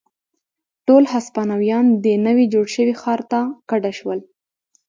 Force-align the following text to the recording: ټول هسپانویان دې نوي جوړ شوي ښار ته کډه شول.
ټول 0.87 1.03
هسپانویان 1.13 1.85
دې 2.03 2.13
نوي 2.27 2.45
جوړ 2.53 2.65
شوي 2.75 2.93
ښار 3.01 3.21
ته 3.31 3.39
کډه 3.69 3.91
شول. 3.99 4.19